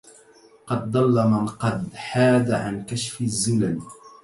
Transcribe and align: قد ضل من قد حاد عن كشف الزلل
قد 0.67 0.91
ضل 0.91 1.27
من 1.27 1.45
قد 1.47 1.93
حاد 1.93 2.51
عن 2.51 2.85
كشف 2.85 3.21
الزلل 3.21 3.81